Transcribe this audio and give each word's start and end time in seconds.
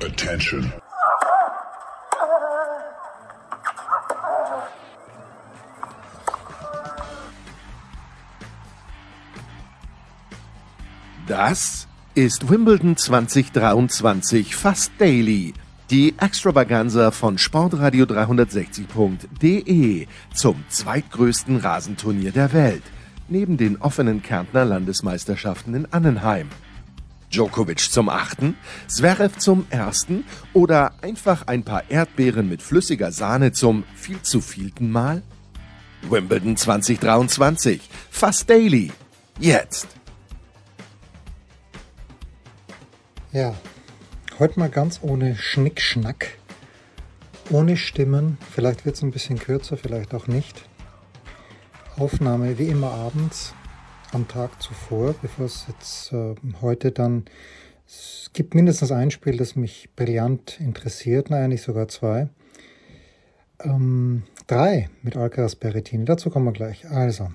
Attention. 0.00 0.72
Das 11.26 11.88
ist 12.14 12.48
Wimbledon 12.48 12.96
2023 12.96 14.54
fast 14.54 14.92
daily. 14.98 15.52
Die 15.90 16.14
Extravaganza 16.18 17.10
von 17.10 17.36
sportradio360.de 17.36 20.06
zum 20.32 20.64
zweitgrößten 20.68 21.56
Rasenturnier 21.56 22.30
der 22.30 22.52
Welt, 22.52 22.84
neben 23.28 23.56
den 23.56 23.78
offenen 23.78 24.22
Kärntner 24.22 24.64
Landesmeisterschaften 24.64 25.74
in 25.74 25.92
Annenheim. 25.92 26.50
Djokovic 27.30 27.80
zum 27.90 28.08
achten, 28.08 28.56
Zverev 28.86 29.38
zum 29.38 29.66
ersten 29.70 30.24
oder 30.54 30.92
einfach 31.02 31.46
ein 31.46 31.62
paar 31.62 31.90
Erdbeeren 31.90 32.48
mit 32.48 32.62
flüssiger 32.62 33.12
Sahne 33.12 33.52
zum 33.52 33.84
viel 33.94 34.22
zu 34.22 34.40
vielten 34.40 34.90
Mal? 34.90 35.22
Wimbledon 36.02 36.56
2023, 36.56 37.80
fast 38.10 38.48
daily. 38.48 38.92
Jetzt. 39.38 39.88
Ja, 43.32 43.54
heute 44.38 44.58
mal 44.58 44.70
ganz 44.70 45.00
ohne 45.02 45.36
Schnickschnack, 45.36 46.38
ohne 47.50 47.76
Stimmen. 47.76 48.38
Vielleicht 48.50 48.86
wird 48.86 48.96
es 48.96 49.02
ein 49.02 49.10
bisschen 49.10 49.38
kürzer, 49.38 49.76
vielleicht 49.76 50.14
auch 50.14 50.28
nicht. 50.28 50.62
Aufnahme 51.98 52.58
wie 52.58 52.68
immer 52.68 52.90
abends 52.90 53.54
am 54.12 54.28
Tag 54.28 54.62
zuvor, 54.62 55.14
bevor 55.20 55.46
es 55.46 55.66
jetzt 55.68 56.12
äh, 56.12 56.34
heute 56.60 56.92
dann. 56.92 57.24
Es 57.86 58.30
gibt 58.32 58.54
mindestens 58.54 58.92
ein 58.92 59.10
Spiel, 59.10 59.36
das 59.36 59.56
mich 59.56 59.88
brillant 59.96 60.60
interessiert, 60.60 61.30
nein, 61.30 61.44
eigentlich 61.44 61.62
sogar 61.62 61.88
zwei. 61.88 62.28
Ähm, 63.60 64.24
drei 64.46 64.88
mit 65.02 65.16
Alcaraz 65.16 65.56
Berrettini, 65.56 66.04
dazu 66.04 66.30
kommen 66.30 66.46
wir 66.46 66.52
gleich. 66.52 66.88
Also, 66.90 67.30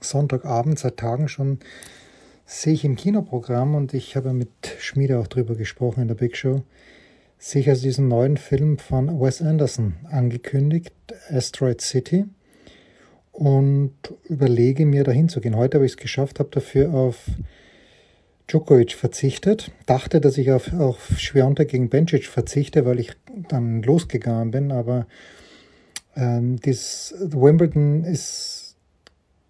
Sonntagabend, 0.00 0.78
seit 0.78 0.98
Tagen 0.98 1.28
schon 1.28 1.58
sehe 2.44 2.72
ich 2.72 2.84
im 2.84 2.96
Kinoprogramm 2.96 3.74
und 3.74 3.92
ich 3.92 4.16
habe 4.16 4.32
mit 4.32 4.48
Schmiede 4.78 5.18
auch 5.18 5.26
drüber 5.26 5.54
gesprochen 5.54 6.00
in 6.02 6.08
der 6.08 6.14
Big 6.14 6.36
Show, 6.36 6.62
sehe 7.38 7.60
ich 7.62 7.68
also 7.68 7.82
diesen 7.82 8.08
neuen 8.08 8.36
Film 8.36 8.78
von 8.78 9.20
Wes 9.20 9.42
Anderson 9.42 9.96
angekündigt, 10.10 10.92
Asteroid 11.28 11.80
City, 11.80 12.24
und 13.38 13.92
überlege 14.24 14.84
mir 14.84 15.04
dahin 15.04 15.28
zu 15.28 15.40
gehen. 15.40 15.56
Heute 15.56 15.76
habe 15.76 15.86
ich 15.86 15.92
es 15.92 15.96
geschafft, 15.96 16.40
habe 16.40 16.48
dafür 16.50 16.92
auf 16.92 17.26
Djokovic 18.48 18.94
verzichtet, 18.94 19.70
dachte, 19.86 20.20
dass 20.20 20.38
ich 20.38 20.50
auf, 20.50 20.72
auf 20.72 21.10
Schwiontek 21.18 21.68
gegen 21.68 21.88
Bencic 21.88 22.26
verzichte, 22.26 22.84
weil 22.84 22.98
ich 22.98 23.12
dann 23.48 23.82
losgegangen 23.82 24.50
bin, 24.50 24.72
aber 24.72 25.06
ähm, 26.16 26.56
dieses 26.56 27.14
Wimbledon 27.20 28.02
ist 28.02 28.74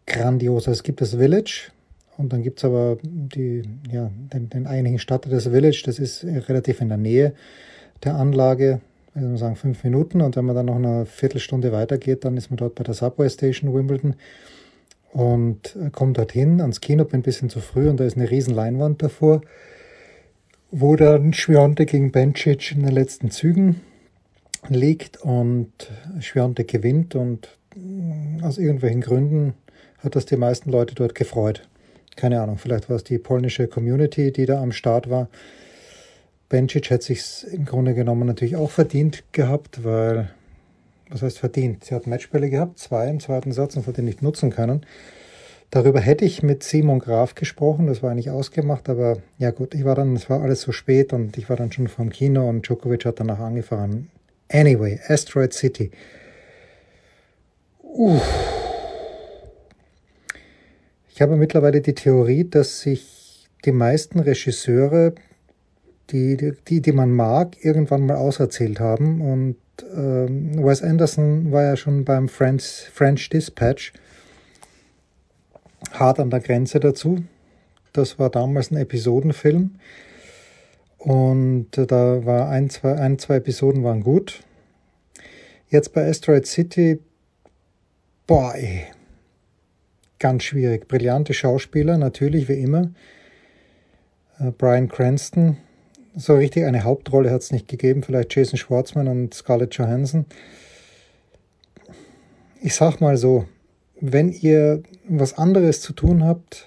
grandios. 0.06 0.67
Es 0.67 0.83
gibt 0.83 1.00
das 1.00 1.14
Village, 1.14 1.70
und 2.19 2.34
dann 2.34 2.42
gibt 2.42 2.58
es 2.58 2.67
aber 2.67 2.98
die, 3.02 3.62
ja, 3.91 4.11
den, 4.34 4.50
den 4.50 4.67
eigentlichen 4.67 4.98
Stadt 4.98 5.25
des 5.25 5.45
Village, 5.45 5.83
das 5.86 5.98
ist 5.98 6.25
relativ 6.25 6.83
in 6.83 6.91
der 6.91 6.98
Nähe 6.98 7.33
der 8.05 8.17
Anlage, 8.17 8.83
also 9.19 9.36
sagen 9.36 9.56
fünf 9.56 9.84
Minuten. 9.84 10.20
Und 10.20 10.36
wenn 10.36 10.44
man 10.44 10.56
dann 10.56 10.66
noch 10.66 10.77
eine 10.77 11.06
Viertelstunde 11.06 11.72
weitergeht, 11.72 12.24
dann 12.24 12.36
ist 12.36 12.50
man 12.50 12.56
dort 12.56 12.74
bei 12.74 12.84
der 12.84 12.94
Subway 12.94 13.28
Station 13.28 13.74
Wimbledon 13.74 14.14
und 15.12 15.77
kommt 15.92 16.19
dorthin 16.19 16.61
ans 16.61 16.80
Kino, 16.80 17.05
bin 17.05 17.20
ein 17.20 17.22
bisschen 17.22 17.50
zu 17.50 17.61
früh 17.61 17.89
und 17.89 17.98
da 17.98 18.05
ist 18.05 18.16
eine 18.16 18.30
riesen 18.30 18.55
Leinwand 18.55 19.02
davor, 19.02 19.41
wo 20.70 20.96
dann 20.96 21.33
Schwionte 21.33 21.86
gegen 21.86 22.12
Bencic 22.12 22.72
in 22.72 22.83
den 22.83 22.92
letzten 22.92 23.30
Zügen 23.30 23.80
liegt 24.69 25.22
und 25.22 25.72
Schwionte 26.20 26.64
gewinnt 26.64 27.14
und 27.14 27.56
aus 28.42 28.58
irgendwelchen 28.58 29.00
Gründen 29.00 29.55
hat 29.98 30.14
das 30.14 30.27
die 30.27 30.36
meisten 30.36 30.70
Leute 30.70 30.95
dort 30.95 31.14
gefreut 31.14 31.67
keine 32.18 32.42
Ahnung, 32.42 32.58
vielleicht 32.58 32.90
war 32.90 32.96
es 32.96 33.05
die 33.05 33.17
polnische 33.17 33.68
Community, 33.68 34.33
die 34.33 34.45
da 34.45 34.61
am 34.61 34.73
Start 34.73 35.08
war. 35.08 35.28
Bencic 36.48 36.91
hätte 36.91 37.05
sich 37.05 37.47
im 37.53 37.64
Grunde 37.64 37.95
genommen 37.95 38.27
natürlich 38.27 38.57
auch 38.57 38.70
verdient 38.70 39.25
gehabt, 39.33 39.85
weil, 39.85 40.31
was 41.11 41.23
heißt 41.23 41.39
verdient? 41.39 41.85
Sie 41.85 41.95
hat 41.95 42.07
Matchbälle 42.07 42.48
gehabt, 42.48 42.79
zwei 42.79 43.09
im 43.09 43.20
zweiten 43.20 43.53
Satz 43.53 43.77
und 43.77 43.86
hat 43.86 43.98
ihn 43.98 44.07
nicht 44.07 44.23
nutzen 44.23 44.51
können. 44.51 44.87
Darüber 45.70 46.01
hätte 46.01 46.25
ich 46.25 46.42
mit 46.42 46.63
Simon 46.63 46.98
Graf 46.98 47.35
gesprochen, 47.35 47.89
das 47.89 48.03
war 48.03 48.11
eigentlich 48.11 48.31
ausgemacht, 48.31 48.89
aber 48.89 49.19
ja 49.37 49.51
gut, 49.51 49.75
ich 49.75 49.85
war 49.85 49.95
dann, 49.95 50.17
es 50.17 50.31
war 50.31 50.41
alles 50.41 50.63
so 50.63 50.73
spät 50.73 51.13
und 51.13 51.37
ich 51.37 51.51
war 51.51 51.57
dann 51.57 51.70
schon 51.70 51.89
vom 51.89 52.08
Kino 52.08 52.48
und 52.48 52.67
Djokovic 52.67 53.05
hat 53.05 53.20
danach 53.20 53.39
angefahren. 53.39 54.08
Anyway, 54.51 54.98
Asteroid 55.08 55.53
City. 55.53 55.91
Uff. 57.83 58.23
Ich 61.11 61.20
habe 61.20 61.37
mittlerweile 61.37 61.83
die 61.83 61.95
Theorie, 61.95 62.45
dass 62.45 62.81
sich 62.81 63.48
die 63.67 63.73
meisten 63.73 64.20
Regisseure, 64.20 65.14
die, 66.11 66.55
die, 66.69 66.80
die 66.80 66.92
man 66.92 67.13
mag, 67.13 67.64
irgendwann 67.64 68.07
mal 68.07 68.17
auserzählt 68.17 68.80
haben. 68.80 69.20
Und 69.20 69.57
ähm, 69.95 70.64
Wes 70.64 70.83
Anderson 70.83 71.52
war 71.52 71.64
ja 71.64 71.77
schon 71.77 72.05
beim 72.05 72.29
French, 72.29 72.89
French 72.92 73.29
Dispatch 73.29 73.92
hart 75.92 76.20
an 76.20 76.30
der 76.30 76.41
Grenze 76.41 76.80
dazu. 76.80 77.24
Das 77.92 78.19
war 78.19 78.30
damals 78.30 78.70
ein 78.70 78.77
Episodenfilm. 78.77 79.77
Und 80.98 81.70
da 81.73 82.25
war 82.27 82.48
ein, 82.48 82.70
zwei, 82.70 82.95
ein, 82.96 83.19
zwei 83.19 83.36
Episoden 83.36 83.85
waren 83.85 84.02
gut. 84.02 84.40
Jetzt 85.69 85.92
bei 85.92 86.08
Asteroid 86.08 86.46
City, 86.46 86.98
boah, 88.27 88.55
ey, 88.55 88.86
ganz 90.19 90.45
schwierig. 90.45 90.89
Brillante 90.89 91.35
Schauspieler, 91.35 91.98
natürlich 91.98 92.48
wie 92.48 92.61
immer. 92.61 92.90
Äh, 94.40 94.51
Brian 94.51 94.89
Cranston, 94.89 95.58
so 96.18 96.34
richtig 96.34 96.64
eine 96.64 96.84
Hauptrolle 96.84 97.30
hat 97.30 97.42
es 97.42 97.52
nicht 97.52 97.68
gegeben, 97.68 98.02
vielleicht 98.02 98.34
Jason 98.34 98.58
Schwartzman 98.58 99.08
und 99.08 99.34
Scarlett 99.34 99.74
Johansson. 99.74 100.27
Ich 102.61 102.74
sag 102.74 103.01
mal 103.01 103.17
so, 103.17 103.46
wenn 104.01 104.33
ihr 104.33 104.83
was 105.08 105.39
anderes 105.39 105.80
zu 105.80 105.92
tun 105.92 106.24
habt, 106.24 106.67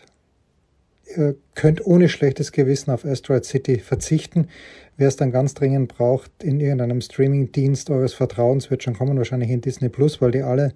ihr 1.17 1.35
könnt 1.53 1.85
ohne 1.85 2.07
schlechtes 2.07 2.53
Gewissen 2.53 2.91
auf 2.91 3.03
Asteroid 3.03 3.43
City 3.43 3.79
verzichten. 3.79 4.47
Wer 4.95 5.09
es 5.09 5.17
dann 5.17 5.31
ganz 5.31 5.53
dringend 5.53 5.89
braucht, 5.89 6.31
in 6.43 6.59
irgendeinem 6.59 7.01
Streaming-Dienst 7.01 7.89
eures 7.89 8.13
Vertrauens 8.13 8.71
wird 8.71 8.83
schon 8.83 8.93
kommen, 8.93 9.17
wahrscheinlich 9.17 9.49
in 9.49 9.61
Disney 9.61 9.89
Plus, 9.89 10.21
weil 10.21 10.31
die 10.31 10.43
alle 10.43 10.73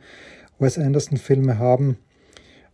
Wes 0.60 0.78
Anderson-Filme 0.78 1.60
haben 1.60 1.98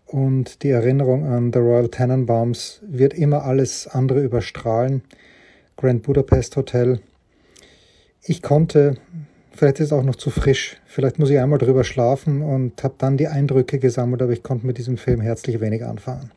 und 0.06 0.64
die 0.64 0.70
Erinnerung 0.70 1.26
an 1.26 1.54
The 1.54 1.60
Royal 1.60 1.90
Tenenbaums 1.90 2.82
wird 2.84 3.14
immer 3.14 3.44
alles 3.44 3.88
andere 3.88 4.22
überstrahlen. 4.22 5.04
Grand 5.82 6.04
Budapest 6.04 6.56
Hotel. 6.58 7.00
Ich 8.24 8.44
konnte, 8.44 8.98
vielleicht 9.52 9.80
ist 9.80 9.88
es 9.88 9.94
auch 9.94 10.04
noch 10.04 10.16
zu 10.16 10.30
frisch, 10.30 10.80
vielleicht 10.86 11.18
muss 11.18 11.32
ich 11.32 11.40
einmal 11.40 11.58
drüber 11.58 11.84
schlafen 11.84 12.44
und 12.44 12.84
habe 12.84 12.94
dann 13.00 13.18
die 13.18 13.28
Eindrücke 13.28 13.80
gesammelt, 13.80 14.22
aber 14.22 14.32
ich 14.32 14.44
konnte 14.44 14.68
mit 14.68 14.78
diesem 14.78 14.98
Film 14.98 15.22
herzlich 15.22 15.60
wenig 15.60 15.84
anfangen. 15.84 16.30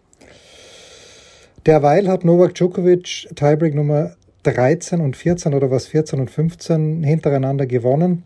Derweil 1.66 2.08
hat 2.08 2.24
Novak 2.24 2.54
Djokovic 2.54 3.28
Tiebreak 3.34 3.74
Nummer 3.74 4.16
13 4.44 5.02
und 5.02 5.14
14 5.14 5.52
oder 5.52 5.70
was 5.70 5.88
14 5.88 6.20
und 6.20 6.30
15 6.30 7.02
hintereinander 7.02 7.66
gewonnen. 7.66 8.24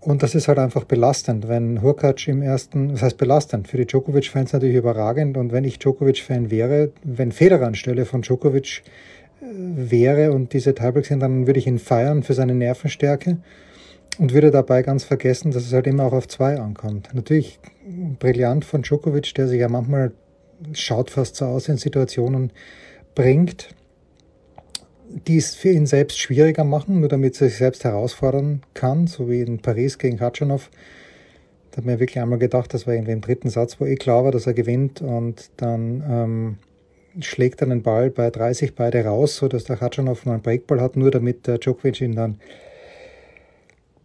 Und 0.00 0.24
das 0.24 0.34
ist 0.34 0.48
halt 0.48 0.58
einfach 0.58 0.84
belastend, 0.84 1.46
wenn 1.46 1.82
Hurkacz 1.82 2.26
im 2.26 2.42
ersten, 2.42 2.88
das 2.88 3.02
heißt 3.02 3.18
belastend, 3.18 3.68
für 3.68 3.76
die 3.76 3.86
Djokovic-Fans 3.86 4.54
natürlich 4.54 4.76
überragend. 4.76 5.36
Und 5.36 5.52
wenn 5.52 5.62
ich 5.62 5.78
Djokovic-Fan 5.78 6.50
wäre, 6.50 6.90
wenn 7.04 7.30
Federer 7.30 7.66
anstelle 7.66 8.06
von 8.06 8.22
Djokovic 8.22 8.82
wäre 9.40 10.32
und 10.32 10.52
diese 10.52 10.74
Tiebreaks 10.74 11.08
sind, 11.08 11.20
dann 11.20 11.46
würde 11.46 11.58
ich 11.58 11.66
ihn 11.66 11.78
feiern 11.78 12.22
für 12.22 12.34
seine 12.34 12.54
Nervenstärke 12.54 13.38
und 14.18 14.34
würde 14.34 14.50
dabei 14.50 14.82
ganz 14.82 15.04
vergessen, 15.04 15.50
dass 15.50 15.64
es 15.64 15.72
halt 15.72 15.86
immer 15.86 16.04
auch 16.04 16.12
auf 16.12 16.28
zwei 16.28 16.58
ankommt. 16.58 17.08
Natürlich 17.14 17.58
brillant 18.18 18.64
von 18.64 18.82
Djokovic, 18.82 19.34
der 19.34 19.48
sich 19.48 19.60
ja 19.60 19.68
manchmal 19.68 20.12
schaut 20.72 21.10
fast 21.10 21.36
so 21.36 21.46
aus 21.46 21.68
in 21.68 21.78
Situationen 21.78 22.52
bringt, 23.14 23.74
die 25.26 25.38
es 25.38 25.54
für 25.54 25.70
ihn 25.70 25.86
selbst 25.86 26.18
schwieriger 26.18 26.64
machen, 26.64 27.00
nur 27.00 27.08
damit 27.08 27.40
er 27.40 27.48
sich 27.48 27.56
selbst 27.56 27.84
herausfordern 27.84 28.62
kann, 28.74 29.06
so 29.06 29.28
wie 29.28 29.40
in 29.40 29.58
Paris 29.58 29.98
gegen 29.98 30.18
Katschanov. 30.18 30.70
Da 31.70 31.78
hat 31.78 31.84
mir 31.84 31.98
wirklich 31.98 32.20
einmal 32.20 32.38
gedacht, 32.38 32.74
das 32.74 32.86
war 32.86 32.94
irgendwie 32.94 33.12
im 33.12 33.20
dritten 33.20 33.48
Satz, 33.48 33.80
wo 33.80 33.86
eh 33.86 33.94
klar 33.94 34.24
war, 34.24 34.32
dass 34.32 34.46
er 34.46 34.54
gewinnt 34.54 35.00
und 35.00 35.50
dann 35.56 36.04
ähm, 36.08 36.58
schlägt 37.20 37.60
er 37.60 37.68
den 37.68 37.82
Ball 37.82 38.10
bei 38.10 38.30
30 38.30 38.74
beide 38.74 39.04
raus, 39.04 39.36
so 39.36 39.48
dass 39.48 39.64
der 39.64 39.76
Katschanov 39.76 40.24
nur 40.24 40.34
einen 40.34 40.42
Breakball 40.42 40.80
hat, 40.80 40.96
nur 40.96 41.10
damit 41.10 41.46
der 41.46 41.58
Djokovic 41.58 42.00
ihn 42.00 42.14
dann 42.14 42.40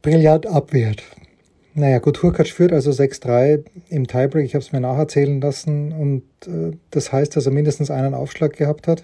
brillant 0.01 0.47
abwehrt. 0.47 1.03
Naja, 1.73 1.99
gut, 1.99 2.23
Hurkacz 2.23 2.49
führt 2.49 2.71
also 2.71 2.91
6-3 2.91 3.63
im 3.89 4.07
Tiebreak, 4.07 4.45
ich 4.45 4.55
habe 4.55 4.63
es 4.63 4.71
mir 4.71 4.79
nacherzählen 4.79 5.41
lassen 5.41 5.91
und 5.91 6.23
äh, 6.47 6.77
das 6.91 7.11
heißt, 7.11 7.35
dass 7.35 7.45
er 7.45 7.51
mindestens 7.51 7.91
einen 7.91 8.13
Aufschlag 8.13 8.53
gehabt 8.53 8.87
hat 8.87 9.03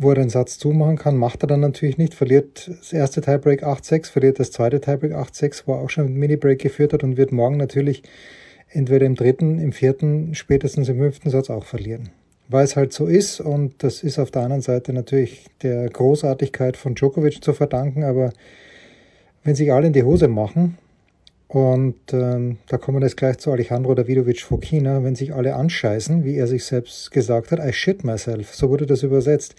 wo 0.00 0.08
er 0.08 0.14
den 0.14 0.30
Satz 0.30 0.58
zumachen 0.58 0.96
kann, 0.96 1.16
macht 1.16 1.44
er 1.44 1.46
dann 1.46 1.60
natürlich 1.60 1.98
nicht, 1.98 2.14
verliert 2.14 2.68
das 2.68 2.92
erste 2.92 3.20
Tiebreak 3.20 3.62
8-6, 3.62 4.10
verliert 4.10 4.40
das 4.40 4.50
zweite 4.50 4.80
Tiebreak 4.80 5.12
8-6, 5.12 5.64
wo 5.66 5.74
er 5.74 5.80
auch 5.80 5.90
schon 5.90 6.06
mit 6.06 6.14
Mini-Break 6.14 6.58
geführt 6.58 6.94
hat 6.94 7.04
und 7.04 7.18
wird 7.18 7.32
morgen 7.32 7.58
natürlich 7.58 8.02
entweder 8.68 9.04
im 9.04 9.14
dritten, 9.14 9.58
im 9.58 9.72
vierten, 9.72 10.34
spätestens 10.34 10.88
im 10.88 10.96
fünften 10.96 11.28
Satz 11.28 11.50
auch 11.50 11.64
verlieren. 11.64 12.08
Weil 12.50 12.64
es 12.64 12.74
halt 12.74 12.92
so 12.92 13.06
ist 13.06 13.40
und 13.40 13.82
das 13.82 14.02
ist 14.02 14.18
auf 14.18 14.30
der 14.30 14.42
anderen 14.42 14.62
Seite 14.62 14.92
natürlich 14.92 15.46
der 15.62 15.88
Großartigkeit 15.88 16.76
von 16.76 16.94
Djokovic 16.94 17.44
zu 17.44 17.52
verdanken, 17.52 18.02
aber 18.02 18.32
wenn 19.44 19.54
sich 19.54 19.72
alle 19.72 19.86
in 19.86 19.92
die 19.92 20.02
Hose 20.02 20.28
machen, 20.28 20.76
und 21.50 22.12
ähm, 22.12 22.58
da 22.68 22.78
kommen 22.78 23.00
wir 23.00 23.06
jetzt 23.06 23.16
gleich 23.16 23.38
zu 23.38 23.50
Alejandro 23.50 23.96
Davidovic 23.96 24.40
Fokina, 24.40 25.02
wenn 25.02 25.16
sich 25.16 25.34
alle 25.34 25.56
anscheißen, 25.56 26.24
wie 26.24 26.36
er 26.36 26.46
sich 26.46 26.64
selbst 26.64 27.10
gesagt 27.10 27.50
hat, 27.50 27.58
I 27.58 27.72
shit 27.72 28.04
myself, 28.04 28.54
so 28.54 28.70
wurde 28.70 28.86
das 28.86 29.02
übersetzt, 29.02 29.56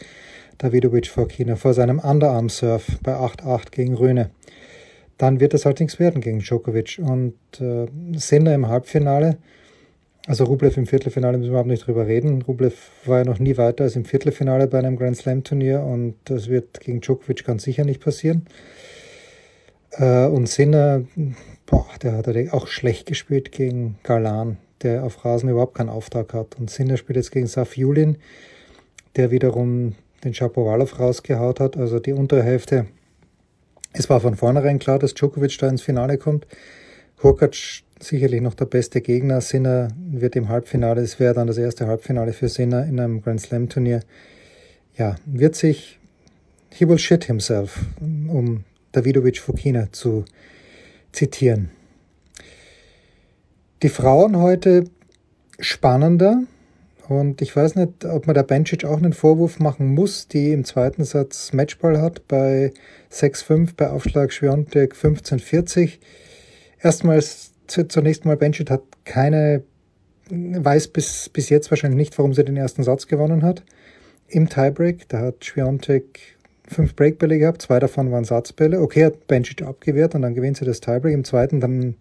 Davidovic 0.58 1.08
Fokina, 1.08 1.58
vor 1.58 1.74
seinem 1.74 2.00
Underarm-Surf 2.00 3.00
bei 3.04 3.14
8-8 3.16 3.72
gegen 3.72 3.96
Röhne. 3.96 4.30
Dann 5.18 5.42
wird 5.42 5.54
das 5.54 5.66
halt 5.66 5.82
nichts 5.82 6.00
werden 6.00 6.22
gegen 6.22 6.40
Djokovic. 6.40 7.00
Und 7.04 7.36
äh, 7.60 7.88
Sinner 8.18 8.56
im 8.56 8.70
Halbfinale, 8.70 9.38
also 10.28 10.44
Rublev 10.44 10.78
im 10.78 10.86
Viertelfinale 10.86 11.38
müssen 11.38 11.50
wir 11.50 11.54
überhaupt 11.54 11.70
nicht 11.70 11.88
drüber 11.88 12.06
reden. 12.06 12.42
Rublev 12.44 12.92
war 13.06 13.20
ja 13.20 13.26
noch 13.26 13.40
nie 13.40 13.58
weiter 13.58 13.86
als 13.86 13.96
im 13.96 14.06
Viertelfinale 14.06 14.68
bei 14.68 14.80
einem 14.80 14.96
Grand 14.96 15.18
Slam 15.18 15.44
Turnier 15.44 15.82
und 15.82 16.16
das 16.26 16.48
wird 16.48 16.80
gegen 16.80 17.02
Djokovic 17.02 17.44
ganz 17.44 17.64
sicher 17.64 17.86
nicht 17.86 18.02
passieren. 18.04 18.46
Äh, 19.92 20.26
und 20.26 20.48
Sinner, 20.48 21.04
boah, 21.66 21.88
der 22.02 22.14
hat 22.14 22.28
auch 22.54 22.68
schlecht 22.68 23.08
gespielt 23.08 23.52
gegen 23.52 23.98
Galan, 24.04 24.58
der 24.84 25.04
auf 25.04 25.26
Rasen 25.26 25.50
überhaupt 25.50 25.76
keinen 25.76 25.90
Auftrag 25.90 26.34
hat. 26.34 26.58
Und 26.60 26.70
Sinner 26.70 26.98
spielt 26.98 27.18
jetzt 27.18 27.32
gegen 27.32 27.48
Saf 27.48 27.76
Julin, 27.76 28.18
der 29.16 29.32
wiederum 29.32 29.96
den 30.24 30.36
Shapovalov 30.36 31.00
rausgehaut 31.00 31.60
hat, 31.60 31.78
also 31.78 32.00
die 32.00 32.14
untere 32.14 32.44
Hälfte. 32.44 32.86
Es 33.94 34.10
war 34.10 34.22
von 34.22 34.36
vornherein 34.36 34.80
klar, 34.80 35.00
dass 35.00 35.16
Djokovic 35.16 35.58
da 35.58 35.68
ins 35.68 35.82
Finale 35.82 36.18
kommt. 36.18 36.46
Hurkac 37.24 37.82
sicherlich 38.04 38.42
noch 38.42 38.54
der 38.54 38.66
beste 38.66 39.02
Gegner. 39.02 39.42
Sinner 39.42 39.90
wird 39.98 40.36
im 40.36 40.50
Halbfinale, 40.50 41.02
es 41.02 41.20
wäre 41.20 41.34
dann 41.34 41.48
das 41.48 41.58
erste 41.58 41.88
Halbfinale 41.88 42.34
für 42.34 42.50
Sinner 42.50 42.86
in 42.86 43.00
einem 43.00 43.22
Grand 43.22 43.42
Slam 43.42 43.70
Turnier. 43.70 44.02
Ja, 44.98 45.16
wird 45.26 45.56
sich, 45.56 46.00
he 46.70 46.88
will 46.88 47.00
shit 47.00 47.24
himself, 47.26 47.80
um 48.00 48.64
Davidovic 48.92 49.40
Fokina 49.40 49.92
zu 49.92 50.26
zitieren. 51.12 51.72
Die 53.82 53.90
Frauen 53.90 54.38
heute 54.38 54.86
spannender. 55.60 56.44
Und 57.08 57.42
ich 57.42 57.56
weiß 57.56 57.76
nicht, 57.76 58.06
ob 58.06 58.28
man 58.28 58.36
der 58.36 58.44
Bencic 58.44 58.86
auch 58.86 58.98
einen 58.98 59.14
Vorwurf 59.14 59.60
machen 59.60 59.94
muss, 59.94 60.28
die 60.28 60.52
im 60.52 60.64
zweiten 60.64 61.04
Satz 61.04 61.52
Matchball 61.52 62.00
hat 62.00 62.28
bei 62.28 62.72
6-5 63.12 63.72
bei 63.76 63.90
Aufschlag 63.90 64.32
Schwiontek 64.32 64.94
15-40. 64.94 65.98
Erstmals, 66.80 67.51
zunächst 67.72 68.26
mal 68.26 68.38
Bencic 68.38 68.70
hat 68.70 68.84
keine, 69.06 69.64
weiß 70.30 70.90
bis, 70.90 71.30
bis 71.30 71.50
jetzt 71.50 71.72
wahrscheinlich 71.72 71.98
nicht, 71.98 72.18
warum 72.18 72.34
sie 72.34 72.44
den 72.44 72.58
ersten 72.58 72.84
Satz 72.84 73.08
gewonnen 73.08 73.44
hat. 73.44 73.64
Im 74.28 74.50
Tiebreak, 74.50 75.10
da 75.10 75.20
hat 75.20 75.46
Schwiontek 75.46 76.38
fünf 76.68 76.96
Breakbälle 76.96 77.38
gehabt, 77.38 77.62
zwei 77.62 77.80
davon 77.80 78.12
waren 78.12 78.24
Satzbälle. 78.24 78.82
Okay, 78.82 79.06
hat 79.06 79.28
Bencic 79.28 79.62
abgewehrt 79.62 80.16
und 80.16 80.22
dann 80.22 80.36
gewinnt 80.36 80.58
sie 80.58 80.66
das 80.66 80.80
Tiebreak. 80.80 81.14
Im 81.14 81.24
zweiten 81.24 81.60
dann 81.60 81.96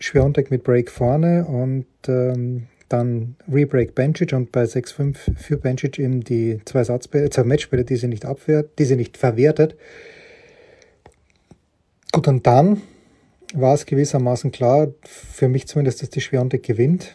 Schwiontek 0.00 0.50
mit 0.50 0.64
Break 0.64 0.90
vorne 0.90 1.44
und 1.44 1.86
ähm, 2.06 2.68
dann 2.88 3.36
Rebreak 3.52 3.94
Bencic 3.94 4.32
und 4.32 4.50
bei 4.50 4.64
6-5 4.64 5.16
für 5.36 5.56
Bencic 5.58 5.98
eben 5.98 6.24
die 6.24 6.60
zwei 6.64 6.84
Satzbälle, 6.84 7.30
zwei 7.30 7.44
Matchbälle, 7.44 7.84
die 7.84 7.96
sie 7.96 8.08
nicht 8.08 8.24
abwehrt, 8.24 8.78
die 8.78 8.84
sie 8.84 8.96
nicht 8.96 9.18
verwertet. 9.18 9.76
Gut, 12.12 12.28
und 12.28 12.46
dann 12.46 12.80
war 13.54 13.74
es 13.74 13.86
gewissermaßen 13.86 14.52
klar, 14.52 14.88
für 15.02 15.48
mich 15.48 15.66
zumindest, 15.66 16.02
dass 16.02 16.10
die 16.10 16.20
Schwiontek 16.20 16.62
gewinnt. 16.62 17.14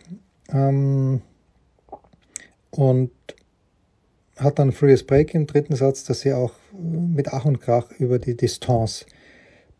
Ähm, 0.51 1.21
und 2.71 3.11
hat 4.37 4.59
dann 4.59 4.71
Freest 4.71 5.07
Break 5.07 5.33
im 5.35 5.45
dritten 5.45 5.75
Satz, 5.75 6.03
dass 6.05 6.21
sie 6.21 6.33
auch 6.33 6.53
mit 6.73 7.29
Ach 7.29 7.45
und 7.45 7.61
Krach 7.61 7.91
über 7.99 8.17
die 8.19 8.35
Distanz 8.35 9.05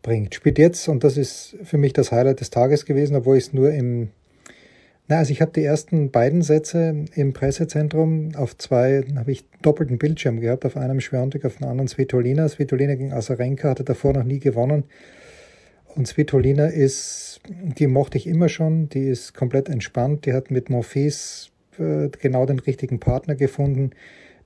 bringt. 0.02 0.34
Spielt 0.34 0.58
jetzt, 0.58 0.88
und 0.88 1.02
das 1.02 1.16
ist 1.16 1.56
für 1.64 1.78
mich 1.78 1.92
das 1.92 2.12
Highlight 2.12 2.40
des 2.40 2.50
Tages 2.50 2.84
gewesen, 2.84 3.16
obwohl 3.16 3.36
ich 3.36 3.46
es 3.46 3.52
nur 3.52 3.72
im, 3.72 4.10
na, 5.08 5.18
also 5.18 5.32
ich 5.32 5.40
habe 5.40 5.50
die 5.52 5.64
ersten 5.64 6.10
beiden 6.10 6.42
Sätze 6.42 7.04
im 7.14 7.32
Pressezentrum 7.32 8.30
auf 8.36 8.56
zwei, 8.56 9.04
habe 9.16 9.32
ich 9.32 9.44
doppelten 9.60 9.98
Bildschirm 9.98 10.40
gehabt, 10.40 10.64
auf 10.64 10.76
einem 10.76 11.00
Schwerontik, 11.00 11.44
auf 11.44 11.56
dem 11.56 11.66
anderen 11.66 11.88
Svitolina. 11.88 12.48
Svitolina 12.48 12.94
gegen 12.94 13.12
Asarenka 13.12 13.70
hatte 13.70 13.84
davor 13.84 14.12
noch 14.12 14.24
nie 14.24 14.38
gewonnen. 14.38 14.84
Und 15.94 16.08
Svitolina 16.08 16.66
ist, 16.66 17.40
die 17.48 17.86
mochte 17.86 18.18
ich 18.18 18.26
immer 18.26 18.48
schon, 18.48 18.88
die 18.88 19.08
ist 19.08 19.34
komplett 19.34 19.68
entspannt, 19.68 20.26
die 20.26 20.32
hat 20.32 20.50
mit 20.50 20.70
Morphis 20.70 21.50
äh, 21.78 22.08
genau 22.08 22.46
den 22.46 22.58
richtigen 22.58 22.98
Partner 23.00 23.34
gefunden 23.34 23.92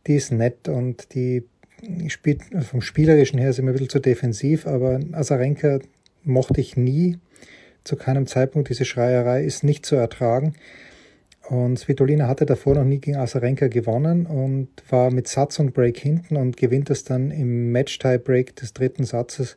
die 0.08 0.14
ist 0.14 0.32
nett 0.32 0.68
und 0.68 1.14
die 1.14 1.44
spielt 2.08 2.42
vom 2.62 2.80
Spielerischen 2.80 3.38
her 3.38 3.50
ist 3.50 3.58
immer 3.58 3.70
ein 3.70 3.74
bisschen 3.74 3.90
zu 3.90 4.00
defensiv, 4.00 4.66
aber 4.66 4.98
Asarenka 5.12 5.78
mochte 6.24 6.60
ich 6.60 6.76
nie, 6.76 7.18
zu 7.84 7.96
keinem 7.96 8.26
Zeitpunkt. 8.26 8.68
Diese 8.68 8.84
Schreierei 8.84 9.44
ist 9.44 9.62
nicht 9.62 9.86
zu 9.86 9.94
ertragen. 9.96 10.54
Und 11.48 11.78
Svitolina 11.78 12.26
hatte 12.26 12.44
davor 12.44 12.74
noch 12.74 12.84
nie 12.84 12.98
gegen 12.98 13.16
Asarenka 13.16 13.68
gewonnen 13.68 14.26
und 14.26 14.68
war 14.90 15.10
mit 15.10 15.28
Satz 15.28 15.58
und 15.58 15.72
Break 15.72 15.98
hinten 15.98 16.36
und 16.36 16.56
gewinnt 16.56 16.90
es 16.90 17.04
dann 17.04 17.30
im 17.30 17.72
Match-Tie-Break 17.72 18.56
des 18.56 18.74
dritten 18.74 19.04
Satzes 19.04 19.56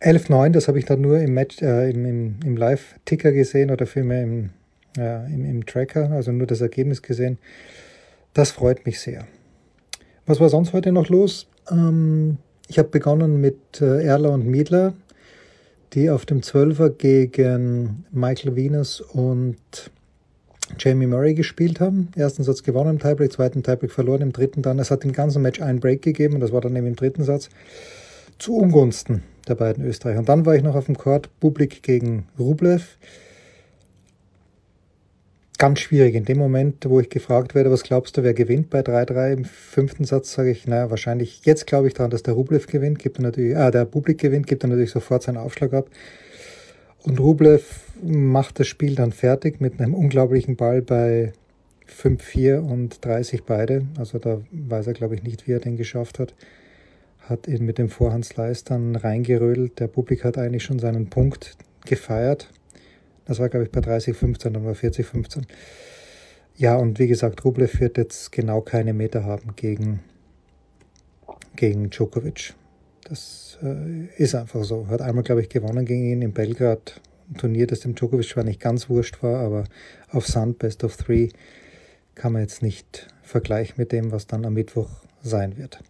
11-9. 0.00 0.50
Das 0.50 0.68
habe 0.68 0.78
ich 0.78 0.84
dann 0.84 1.00
nur 1.00 1.18
im, 1.18 1.34
Match, 1.34 1.62
äh, 1.62 1.90
im, 1.90 2.04
im, 2.04 2.34
im 2.44 2.56
Live-Ticker 2.56 3.32
gesehen 3.32 3.70
oder 3.70 3.86
vielmehr 3.86 4.22
im, 4.22 4.50
äh, 4.98 5.32
im, 5.32 5.44
im 5.44 5.66
Tracker, 5.66 6.10
also 6.10 6.32
nur 6.32 6.46
das 6.46 6.60
Ergebnis 6.60 7.02
gesehen. 7.02 7.38
Das 8.32 8.50
freut 8.50 8.84
mich 8.86 9.00
sehr. 9.00 9.26
Was 10.26 10.40
war 10.40 10.48
sonst 10.48 10.72
heute 10.72 10.92
noch 10.92 11.08
los? 11.08 11.46
Ähm, 11.70 12.38
ich 12.68 12.78
habe 12.78 12.88
begonnen 12.88 13.40
mit 13.40 13.80
äh, 13.80 14.04
Erler 14.04 14.32
und 14.32 14.46
Miedler, 14.46 14.94
die 15.92 16.10
auf 16.10 16.26
dem 16.26 16.42
Zwölfer 16.42 16.90
gegen 16.90 18.04
Michael 18.10 18.56
Venus 18.56 19.00
und 19.00 19.56
Jamie 20.78 21.06
Murray 21.06 21.34
gespielt 21.34 21.78
haben. 21.78 22.08
Ersten 22.16 22.42
Satz 22.42 22.62
gewonnen 22.62 22.90
im 22.90 22.98
Tiebreak, 22.98 23.32
zweiten 23.32 23.62
Tiebreak 23.62 23.92
verloren, 23.92 24.22
im 24.22 24.32
dritten 24.32 24.62
dann. 24.62 24.78
Es 24.78 24.90
hat 24.90 25.04
im 25.04 25.12
ganzen 25.12 25.42
Match 25.42 25.60
einen 25.60 25.78
Break 25.78 26.02
gegeben 26.02 26.34
und 26.34 26.40
das 26.40 26.52
war 26.52 26.62
dann 26.62 26.74
eben 26.74 26.86
im 26.86 26.96
dritten 26.96 27.22
Satz 27.22 27.50
zu 28.38 28.56
Ungunsten 28.56 29.22
der 29.44 29.54
beiden 29.54 29.84
Österreicher. 29.84 30.20
Und 30.20 30.28
dann 30.28 30.46
war 30.46 30.54
ich 30.54 30.62
noch 30.62 30.74
auf 30.74 30.86
dem 30.86 30.96
Court 30.96 31.28
Publik 31.40 31.82
gegen 31.82 32.26
Rublev 32.38 32.96
ganz 35.58 35.80
schwierig. 35.80 36.14
In 36.14 36.24
dem 36.24 36.38
Moment, 36.38 36.88
wo 36.88 37.00
ich 37.00 37.08
gefragt 37.08 37.54
werde, 37.54 37.70
was 37.70 37.84
glaubst 37.84 38.16
du, 38.16 38.22
wer 38.22 38.34
gewinnt 38.34 38.70
bei 38.70 38.80
3-3 38.80 39.32
im 39.32 39.44
fünften 39.44 40.04
Satz, 40.04 40.32
sage 40.32 40.50
ich, 40.50 40.66
naja, 40.66 40.90
wahrscheinlich, 40.90 41.40
jetzt 41.44 41.66
glaube 41.66 41.88
ich 41.88 41.94
daran, 41.94 42.10
dass 42.10 42.22
der 42.22 42.34
Rublev 42.34 42.66
gewinnt, 42.66 42.98
gibt 42.98 43.18
er 43.18 43.22
natürlich, 43.22 43.56
ah, 43.56 43.70
der 43.70 43.84
Publik 43.84 44.18
gewinnt, 44.18 44.46
gibt 44.46 44.64
er 44.64 44.68
natürlich 44.68 44.90
sofort 44.90 45.22
seinen 45.22 45.38
Aufschlag 45.38 45.72
ab. 45.72 45.88
Und 47.02 47.20
Rublev 47.20 47.62
macht 48.02 48.60
das 48.60 48.66
Spiel 48.66 48.94
dann 48.94 49.12
fertig 49.12 49.60
mit 49.60 49.80
einem 49.80 49.94
unglaublichen 49.94 50.56
Ball 50.56 50.82
bei 50.82 51.32
5-4 51.86 52.58
und 52.58 53.04
30 53.04 53.44
beide. 53.44 53.86
Also 53.98 54.18
da 54.18 54.40
weiß 54.50 54.86
er, 54.88 54.94
glaube 54.94 55.14
ich, 55.14 55.22
nicht, 55.22 55.46
wie 55.46 55.52
er 55.52 55.60
den 55.60 55.76
geschafft 55.76 56.18
hat. 56.18 56.34
Hat 57.28 57.48
ihn 57.48 57.64
mit 57.64 57.78
dem 57.78 57.88
Vorhandsleis 57.88 58.64
dann 58.64 58.96
reingerödelt. 58.96 59.80
Der 59.80 59.88
Publik 59.88 60.24
hat 60.24 60.38
eigentlich 60.38 60.64
schon 60.64 60.78
seinen 60.78 61.08
Punkt 61.08 61.56
gefeiert. 61.86 62.50
Das 63.24 63.38
war, 63.38 63.48
glaube 63.48 63.64
ich, 63.64 63.72
bei 63.72 63.80
30,15, 63.80 64.50
dann 64.50 64.64
war 64.64 64.74
40,15. 64.74 65.42
Ja, 66.56 66.76
und 66.76 66.98
wie 66.98 67.08
gesagt, 67.08 67.44
Rublev 67.44 67.80
wird 67.80 67.96
jetzt 67.96 68.30
genau 68.30 68.60
keine 68.60 68.92
Meter 68.92 69.24
haben 69.24 69.56
gegen, 69.56 70.00
gegen 71.56 71.90
Djokovic. 71.90 72.54
Das 73.04 73.58
äh, 73.62 74.06
ist 74.16 74.34
einfach 74.34 74.62
so. 74.64 74.86
Hat 74.88 75.02
einmal, 75.02 75.24
glaube 75.24 75.40
ich, 75.40 75.48
gewonnen 75.48 75.84
gegen 75.84 76.04
ihn 76.04 76.22
in 76.22 76.32
Belgrad. 76.32 77.00
Ein 77.30 77.36
Turnier, 77.38 77.66
das 77.66 77.80
dem 77.80 77.94
Djokovic 77.94 78.28
zwar 78.28 78.44
nicht 78.44 78.60
ganz 78.60 78.88
wurscht 78.88 79.22
war, 79.22 79.40
aber 79.40 79.64
auf 80.10 80.26
Sand 80.26 80.58
Best 80.58 80.84
of 80.84 80.96
Three 80.96 81.30
kann 82.14 82.32
man 82.32 82.42
jetzt 82.42 82.62
nicht 82.62 83.08
vergleichen 83.22 83.74
mit 83.78 83.92
dem, 83.92 84.12
was 84.12 84.26
dann 84.26 84.44
am 84.44 84.54
Mittwoch 84.54 84.90
sein 85.22 85.56
wird. 85.56 85.80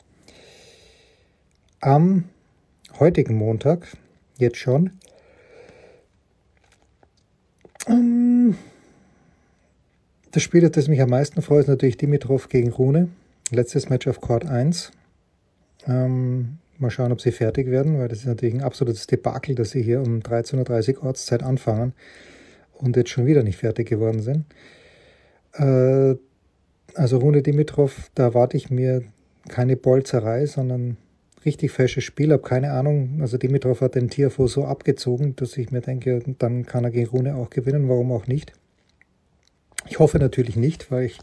Am 1.84 2.24
heutigen 2.98 3.34
Montag, 3.34 3.86
jetzt 4.38 4.56
schon, 4.56 4.92
ähm, 7.86 8.56
das 10.30 10.42
Spiel, 10.42 10.66
das 10.70 10.88
mich 10.88 11.02
am 11.02 11.10
meisten 11.10 11.42
freut, 11.42 11.64
ist 11.64 11.68
natürlich 11.68 11.98
Dimitrov 11.98 12.48
gegen 12.48 12.72
Rune. 12.72 13.10
Letztes 13.50 13.90
Match 13.90 14.08
auf 14.08 14.22
Court 14.22 14.46
1. 14.46 14.92
Ähm, 15.86 16.56
mal 16.78 16.90
schauen, 16.90 17.12
ob 17.12 17.20
sie 17.20 17.32
fertig 17.32 17.70
werden, 17.70 17.98
weil 17.98 18.08
das 18.08 18.20
ist 18.20 18.26
natürlich 18.28 18.54
ein 18.54 18.62
absolutes 18.62 19.06
Debakel, 19.06 19.54
dass 19.54 19.72
sie 19.72 19.82
hier 19.82 20.00
um 20.00 20.20
13.30 20.20 20.96
Uhr 20.96 21.04
Ortszeit 21.04 21.42
anfangen 21.42 21.92
und 22.72 22.96
jetzt 22.96 23.10
schon 23.10 23.26
wieder 23.26 23.42
nicht 23.42 23.58
fertig 23.58 23.90
geworden 23.90 24.22
sind. 24.22 24.46
Äh, 25.52 26.16
Also 26.94 27.18
Rune 27.18 27.42
Dimitrov, 27.42 28.10
da 28.14 28.22
erwarte 28.22 28.56
ich 28.56 28.70
mir 28.70 29.02
keine 29.48 29.76
Bolzerei, 29.76 30.46
sondern 30.46 30.96
richtig 31.44 31.70
fesches 31.70 32.04
Spiel. 32.04 32.32
Habe 32.32 32.42
keine 32.42 32.72
Ahnung. 32.72 33.18
Also 33.20 33.38
Dimitrov 33.38 33.80
hat 33.80 33.94
den 33.94 34.10
Tiafo 34.10 34.46
so 34.46 34.64
abgezogen, 34.64 35.36
dass 35.36 35.56
ich 35.56 35.70
mir 35.70 35.80
denke, 35.80 36.22
dann 36.38 36.66
kann 36.66 36.84
er 36.84 36.90
gegen 36.90 37.08
Rune 37.08 37.36
auch 37.36 37.50
gewinnen. 37.50 37.88
Warum 37.88 38.12
auch 38.12 38.26
nicht? 38.26 38.52
Ich 39.88 39.98
hoffe 39.98 40.18
natürlich 40.18 40.56
nicht, 40.56 40.90
weil 40.90 41.04
ich 41.04 41.18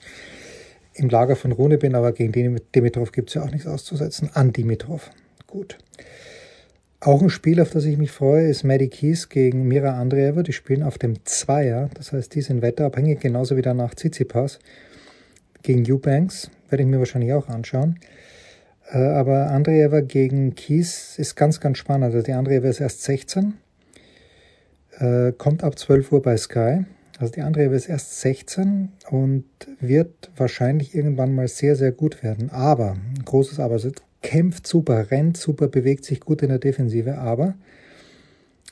im 0.93 1.09
Lager 1.09 1.35
von 1.35 1.51
Rune 1.51 1.77
bin, 1.77 1.95
aber 1.95 2.11
gegen 2.11 2.59
Dimitrov 2.75 3.11
gibt 3.11 3.29
es 3.29 3.35
ja 3.35 3.43
auch 3.43 3.51
nichts 3.51 3.67
auszusetzen. 3.67 4.29
An 4.33 4.53
Dimitrov. 4.53 5.09
Gut. 5.47 5.77
Auch 6.99 7.21
ein 7.21 7.31
Spiel, 7.31 7.59
auf 7.59 7.71
das 7.71 7.85
ich 7.85 7.97
mich 7.97 8.11
freue, 8.11 8.47
ist 8.47 8.63
Maddie 8.63 8.87
Keys 8.87 9.29
gegen 9.29 9.67
Mira 9.67 9.99
Andreeva. 9.99 10.43
Die 10.43 10.53
spielen 10.53 10.83
auf 10.83 10.99
dem 10.99 11.25
Zweier, 11.25 11.89
das 11.95 12.11
heißt, 12.11 12.35
die 12.35 12.41
sind 12.41 12.61
wetterabhängig, 12.61 13.19
genauso 13.19 13.57
wie 13.57 13.63
danach 13.63 13.95
Tsitsipas. 13.95 14.59
Gegen 15.63 15.91
Eubanks 15.91 16.51
werde 16.69 16.83
ich 16.83 16.89
mir 16.89 16.99
wahrscheinlich 16.99 17.33
auch 17.33 17.47
anschauen. 17.47 17.97
Äh, 18.91 18.97
aber 18.97 19.51
Andreeva 19.51 20.01
gegen 20.01 20.55
Keys 20.55 21.17
ist 21.17 21.35
ganz, 21.35 21.59
ganz 21.59 21.77
spannend. 21.77 22.05
Also 22.05 22.21
die 22.21 22.33
Andreeva 22.33 22.67
ist 22.67 22.81
erst 22.81 23.03
16, 23.03 23.53
äh, 24.99 25.31
kommt 25.33 25.63
ab 25.63 25.77
12 25.77 26.11
Uhr 26.11 26.21
bei 26.21 26.37
Sky. 26.37 26.85
Also 27.19 27.33
die 27.33 27.41
Andreeva 27.41 27.75
ist 27.75 27.87
erst 27.87 28.19
16 28.21 28.89
und 29.09 29.45
wird 29.79 30.31
wahrscheinlich 30.35 30.95
irgendwann 30.95 31.35
mal 31.35 31.47
sehr, 31.47 31.75
sehr 31.75 31.91
gut 31.91 32.23
werden. 32.23 32.49
Aber, 32.49 32.93
ein 32.93 33.23
großes 33.23 33.59
Aber, 33.59 33.77
sie 33.77 33.91
kämpft 34.21 34.65
super, 34.65 35.11
rennt 35.11 35.37
super, 35.37 35.67
bewegt 35.67 36.03
sich 36.05 36.19
gut 36.19 36.41
in 36.41 36.49
der 36.49 36.59
Defensive, 36.59 37.17
aber 37.17 37.55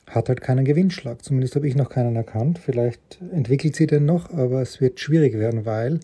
hat 0.08 0.28
halt 0.28 0.40
keinen 0.40 0.64
Gewinnschlag. 0.64 1.24
Zumindest 1.24 1.54
habe 1.54 1.68
ich 1.68 1.76
noch 1.76 1.90
keinen 1.90 2.16
erkannt. 2.16 2.58
Vielleicht 2.58 3.20
entwickelt 3.32 3.76
sie 3.76 3.86
den 3.86 4.04
noch, 4.04 4.32
aber 4.32 4.60
es 4.60 4.80
wird 4.80 4.98
schwierig 4.98 5.34
werden, 5.34 5.64
weil 5.64 6.00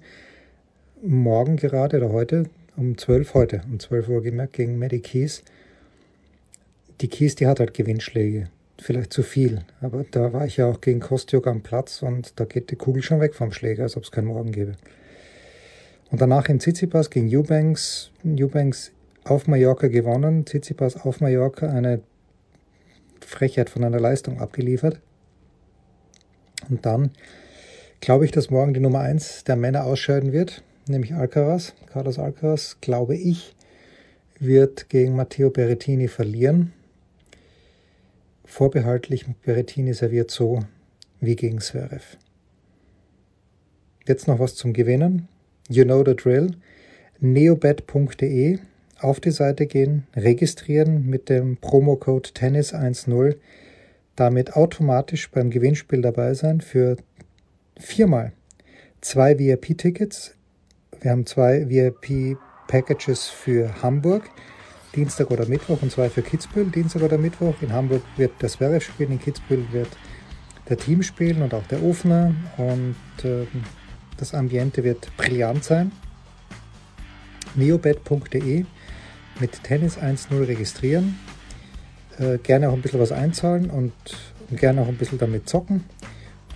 morgen 1.02 1.56
gerade 1.56 1.96
oder 1.96 2.12
heute 2.12 2.44
um 2.76 2.96
12 2.96 3.34
heute, 3.34 3.62
um 3.70 3.80
12 3.80 4.08
Uhr 4.08 4.22
gemerkt, 4.22 4.54
gegen 4.54 4.78
Maddie 4.78 5.00
Keys. 5.00 5.42
Die 7.00 7.08
Keys, 7.08 7.34
die 7.34 7.46
hat 7.46 7.60
halt 7.60 7.74
Gewinnschläge. 7.74 8.48
Vielleicht 8.78 9.12
zu 9.12 9.22
viel. 9.22 9.64
Aber 9.80 10.04
da 10.10 10.32
war 10.32 10.46
ich 10.46 10.58
ja 10.58 10.66
auch 10.66 10.80
gegen 10.80 11.00
Kostjuk 11.00 11.46
am 11.46 11.62
Platz 11.62 12.02
und 12.02 12.38
da 12.38 12.44
geht 12.44 12.70
die 12.70 12.76
Kugel 12.76 13.02
schon 13.02 13.20
weg 13.20 13.34
vom 13.34 13.52
Schläger, 13.52 13.84
als 13.84 13.96
ob 13.96 14.04
es 14.04 14.10
keinen 14.10 14.26
Morgen 14.26 14.52
gäbe. 14.52 14.76
Und 16.10 16.20
danach 16.20 16.48
im 16.48 16.60
Tsitsipas 16.60 17.10
gegen 17.10 17.34
Eubanks. 17.34 18.10
Eubanks 18.24 18.92
auf 19.24 19.46
Mallorca 19.46 19.88
gewonnen. 19.88 20.44
Tsitsipas 20.44 20.96
auf 20.96 21.20
Mallorca 21.20 21.68
eine 21.68 22.02
Frechheit 23.20 23.70
von 23.70 23.82
einer 23.82 23.98
Leistung 23.98 24.40
abgeliefert. 24.40 25.00
Und 26.68 26.84
dann 26.84 27.10
glaube 28.00 28.26
ich, 28.26 28.30
dass 28.30 28.50
morgen 28.50 28.74
die 28.74 28.80
Nummer 28.80 29.00
1 29.00 29.44
der 29.44 29.56
Männer 29.56 29.84
ausscheiden 29.84 30.32
wird 30.32 30.62
nämlich 30.88 31.14
Alcaraz, 31.14 31.74
Carlos 31.86 32.18
Alcaraz, 32.18 32.78
glaube 32.80 33.16
ich, 33.16 33.54
wird 34.38 34.88
gegen 34.88 35.16
Matteo 35.16 35.50
Berrettini 35.50 36.08
verlieren. 36.08 36.72
Vorbehaltlich 38.44 39.26
Berrettini 39.44 39.94
serviert 39.94 40.30
so 40.30 40.60
wie 41.20 41.36
gegen 41.36 41.60
Zverev. 41.60 42.16
Jetzt 44.06 44.28
noch 44.28 44.38
was 44.38 44.54
zum 44.54 44.72
Gewinnen. 44.72 45.28
You 45.68 45.84
know 45.84 46.04
the 46.04 46.14
drill. 46.14 46.52
neobet.de 47.18 48.58
auf 49.00 49.20
die 49.20 49.30
Seite 49.30 49.66
gehen, 49.66 50.06
registrieren 50.14 51.06
mit 51.06 51.28
dem 51.28 51.56
Promocode 51.56 52.30
Tennis10, 52.30 53.36
damit 54.14 54.54
automatisch 54.54 55.30
beim 55.30 55.50
Gewinnspiel 55.50 56.02
dabei 56.02 56.34
sein 56.34 56.60
für 56.60 56.96
viermal 57.78 58.32
zwei 59.00 59.38
VIP-Tickets 59.38 60.35
wir 61.00 61.10
haben 61.10 61.26
zwei 61.26 61.68
VIP-Packages 61.68 63.28
für 63.28 63.82
Hamburg, 63.82 64.30
Dienstag 64.94 65.30
oder 65.30 65.46
Mittwoch 65.46 65.82
und 65.82 65.92
zwei 65.92 66.08
für 66.08 66.22
Kitzbühel, 66.22 66.70
Dienstag 66.70 67.02
oder 67.02 67.18
Mittwoch. 67.18 67.54
In 67.60 67.72
Hamburg 67.72 68.02
wird 68.16 68.32
das 68.38 68.52
Zverev 68.52 68.84
spielen, 68.84 69.12
in 69.12 69.20
Kitzbühel 69.20 69.64
wird 69.72 69.88
der 70.68 70.78
Team 70.78 71.02
spielen 71.02 71.42
und 71.42 71.54
auch 71.54 71.66
der 71.66 71.82
Ofner 71.82 72.34
und 72.56 72.96
äh, 73.24 73.46
das 74.16 74.34
Ambiente 74.34 74.82
wird 74.84 75.14
brillant 75.16 75.64
sein. 75.64 75.92
neobet.de 77.54 78.64
mit 79.38 79.62
Tennis 79.62 79.98
1.0 79.98 80.48
registrieren, 80.48 81.18
äh, 82.18 82.38
gerne 82.38 82.70
auch 82.70 82.74
ein 82.74 82.82
bisschen 82.82 83.00
was 83.00 83.12
einzahlen 83.12 83.70
und, 83.70 83.92
und 84.50 84.58
gerne 84.58 84.80
auch 84.80 84.88
ein 84.88 84.96
bisschen 84.96 85.18
damit 85.18 85.48
zocken 85.48 85.84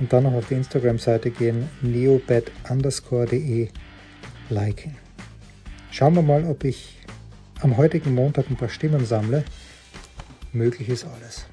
und 0.00 0.12
dann 0.12 0.24
noch 0.24 0.32
auf 0.32 0.48
die 0.48 0.54
Instagram-Seite 0.54 1.30
gehen, 1.30 1.68
neobet_de 1.82 3.68
liken. 4.50 4.96
Schauen 5.90 6.14
wir 6.14 6.22
mal, 6.22 6.44
ob 6.44 6.64
ich 6.64 6.98
am 7.60 7.76
heutigen 7.76 8.14
Montag 8.14 8.48
ein 8.50 8.56
paar 8.56 8.68
Stimmen 8.68 9.04
sammle. 9.04 9.44
Möglich 10.52 10.88
ist 10.88 11.04
alles. 11.04 11.46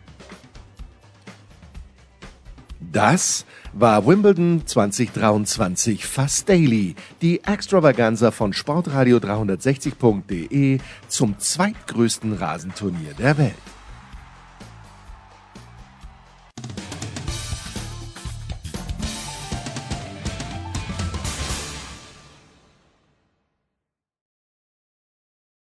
Das 2.80 3.46
war 3.74 4.06
Wimbledon 4.08 4.62
2023 4.66 6.06
Fast 6.06 6.48
Daily, 6.50 6.96
die 7.22 7.44
Extravaganza 7.44 8.32
von 8.32 8.54
Sportradio360.de 8.54 10.80
zum 11.08 11.38
zweitgrößten 11.38 12.34
Rasenturnier 12.34 13.14
der 13.20 13.38
Welt. 13.38 13.54